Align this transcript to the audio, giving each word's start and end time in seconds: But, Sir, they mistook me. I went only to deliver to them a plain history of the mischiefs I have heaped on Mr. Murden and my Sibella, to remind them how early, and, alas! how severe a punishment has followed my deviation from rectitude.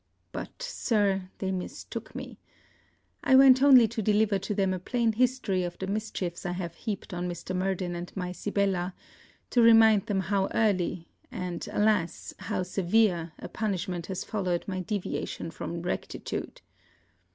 But, 0.31 0.63
Sir, 0.63 1.29
they 1.37 1.51
mistook 1.51 2.15
me. 2.15 2.39
I 3.23 3.35
went 3.35 3.61
only 3.61 3.87
to 3.89 4.01
deliver 4.01 4.39
to 4.39 4.55
them 4.55 4.73
a 4.73 4.79
plain 4.79 5.11
history 5.13 5.61
of 5.61 5.77
the 5.77 5.85
mischiefs 5.85 6.43
I 6.43 6.53
have 6.53 6.73
heaped 6.73 7.13
on 7.13 7.29
Mr. 7.29 7.55
Murden 7.55 7.93
and 7.93 8.11
my 8.17 8.31
Sibella, 8.31 8.95
to 9.51 9.61
remind 9.61 10.07
them 10.07 10.21
how 10.21 10.47
early, 10.55 11.07
and, 11.29 11.67
alas! 11.71 12.33
how 12.39 12.63
severe 12.63 13.33
a 13.37 13.47
punishment 13.47 14.07
has 14.07 14.23
followed 14.23 14.63
my 14.67 14.79
deviation 14.79 15.51
from 15.51 15.83
rectitude. 15.83 16.61